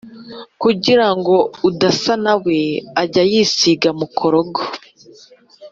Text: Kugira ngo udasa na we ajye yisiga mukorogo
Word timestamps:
Kugira 0.61 1.07
ngo 1.17 1.35
udasa 1.69 2.13
na 2.25 2.33
we 2.43 2.59
ajye 3.01 3.23
yisiga 3.31 3.89
mukorogo 3.99 4.59